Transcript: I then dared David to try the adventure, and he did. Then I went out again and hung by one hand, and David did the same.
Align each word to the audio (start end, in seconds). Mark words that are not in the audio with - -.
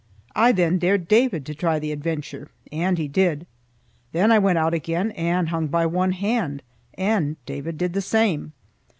I 0.35 0.51
then 0.51 0.79
dared 0.79 1.07
David 1.07 1.45
to 1.45 1.53
try 1.53 1.77
the 1.77 1.91
adventure, 1.91 2.49
and 2.71 2.97
he 2.97 3.07
did. 3.07 3.45
Then 4.13 4.31
I 4.31 4.39
went 4.39 4.57
out 4.57 4.73
again 4.73 5.11
and 5.11 5.49
hung 5.49 5.67
by 5.67 5.85
one 5.85 6.13
hand, 6.13 6.63
and 6.95 7.35
David 7.45 7.77
did 7.77 7.93
the 7.93 8.01
same. 8.01 8.53